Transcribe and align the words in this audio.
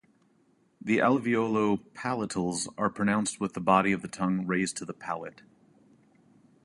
The 0.81 0.97
alveolo-palatals 0.97 2.67
are 2.75 2.89
pronounced 2.89 3.39
with 3.39 3.53
the 3.53 3.59
body 3.61 3.91
of 3.91 4.01
the 4.01 4.07
tongue 4.07 4.47
raised 4.47 4.77
to 4.77 4.85
the 4.85 4.93
palate. 4.95 5.43